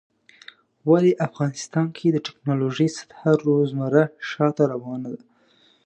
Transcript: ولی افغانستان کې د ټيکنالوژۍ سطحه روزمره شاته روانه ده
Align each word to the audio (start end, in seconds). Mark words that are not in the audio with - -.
ولی 0.89 1.11
افغانستان 1.27 1.85
کې 1.97 2.07
د 2.11 2.17
ټيکنالوژۍ 2.25 2.89
سطحه 2.97 3.31
روزمره 3.45 4.03
شاته 4.29 4.63
روانه 4.73 5.09
ده 5.17 5.21